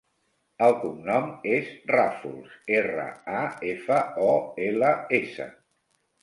El 0.67 0.71
cognom 0.85 1.27
és 1.57 1.69
Rafols: 1.91 2.55
erra, 2.79 3.05
a, 3.43 3.45
efa, 3.75 4.01
o, 4.31 4.33
ela, 4.71 4.91
essa. 5.21 5.49